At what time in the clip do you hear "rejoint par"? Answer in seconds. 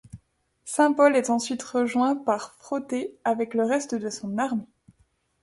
1.61-2.55